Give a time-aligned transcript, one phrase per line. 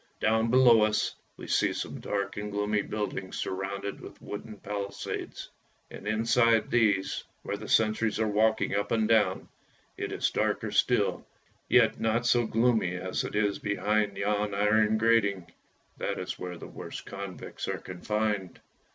[0.19, 5.47] Down below us we see some dark and gloomy buildings, surrounded with wooden palisades,
[5.91, 9.47] and inside these, where the sentries are walking up and down,
[9.97, 11.23] it is darker still,
[11.69, 15.45] yet not so gloomy as it is behind yon iron grating;
[15.97, 18.59] that is where the worst convicts are confined.